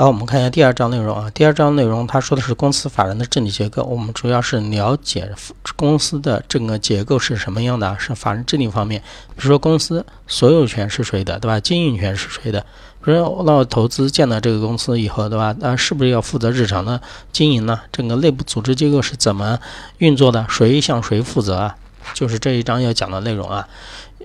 [0.00, 1.30] 好，我们看一下第二章内容啊。
[1.34, 3.82] 第二章内容，它说的是公司法人的治理结构。
[3.82, 5.30] 我们主要是了解
[5.76, 9.02] 公司的整个结构是什么样的，是法人治理方面。
[9.36, 11.60] 比如说，公司所有权是谁的，对吧？
[11.60, 12.62] 经营权是谁的？
[13.04, 15.54] 比如说，那我投资建了这个公司以后，对吧？
[15.58, 16.98] 那是不是要负责日常的
[17.30, 17.78] 经营呢？
[17.92, 19.58] 整个内部组织结构是怎么
[19.98, 20.46] 运作的？
[20.48, 21.76] 谁向谁负责啊？
[22.14, 23.68] 就是这一章要讲的内容啊。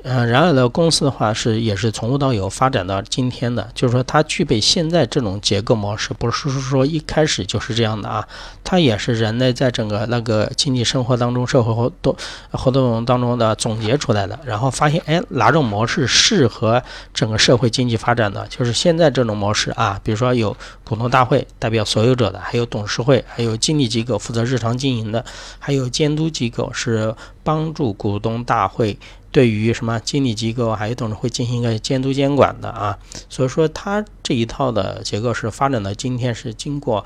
[0.03, 8.27] 嗯，然而呢，公司的话是也是从无到有发展到今天的，就是说它具备现在这种结构模式，不是说一开始就是这样的啊。
[8.63, 12.15] 它也是人类在整个那个经济生活当中、社会活动
[12.51, 19.99] 活动当中的总结出来的，然后发现哎哪种模式适合整个社会经济发展的，就是现在这种模式啊。
[20.03, 25.25] 比如说有股东大会代表所有者的，还有董事会，还有经理机构负责日常经营的，
[25.57, 28.99] 还有监督机构是帮助股东大会。
[29.35, 37.03] 对于什么经理机构还有董事会进行一个监督监管的啊，所以说它这一套的结构是发展到今天是经过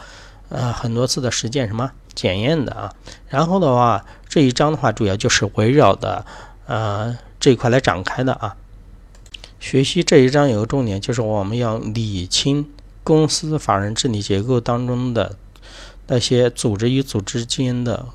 [0.50, 2.94] 呃很多次的实践什么检验的啊。
[3.30, 6.24] 然后的话这一章的话主要就是围绕的
[6.68, 8.56] 呃这一块来展开的啊。
[9.60, 12.70] 学习这一章有个重点就是我们要理清
[13.04, 15.36] 公司法人治理结构当中的
[16.06, 18.06] 那些组织与组织之间的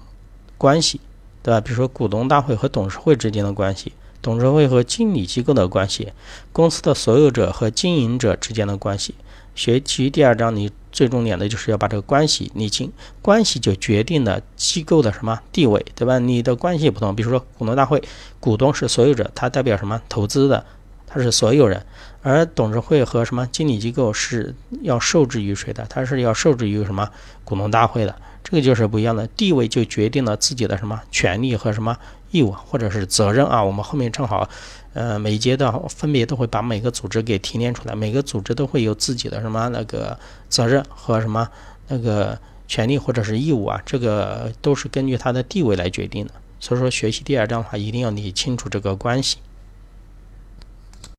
[0.57, 1.01] 关系，
[1.43, 1.61] 对吧？
[1.61, 3.93] 比如说股东大会和董事会之间的关系。
[4.25, 6.15] 董事会和经理机构的关系，
[6.51, 9.15] 公司的所有者和经营者之间的关系。
[9.55, 16.19] 学习第二章，你最重点的就是要把这个关系理清，关系就决定了机构的什么地位，对吧？
[16.19, 18.03] 你的关系不同，比如说股东大会，
[18.41, 20.01] 股东是所有者，他代表什么？
[20.09, 20.65] 投资的，
[21.07, 21.85] 他是所有人。
[22.23, 25.85] 而董事会和什么经理机构是要受制于谁的？
[25.91, 27.11] 他是要受制于什么
[27.45, 28.17] 股东大会的？
[28.55, 31.97] 这个就是不一样的地位，就决定了自己的什么权利和什么
[32.31, 33.61] 义务或者是责任啊。
[33.61, 34.49] 我们后面正好，
[34.93, 40.17] 呃，每一阶段分别都会把每个组织给提炼出来，每个组织都会有自己的什么那个
[40.49, 41.49] 责任和什么
[41.89, 42.39] 那个
[42.69, 46.31] 权利或者是义务啊，这个都是根据他的地位来决定的。
[46.61, 49.39] 所以说，学习第二章的话，一定要理清楚这个关系。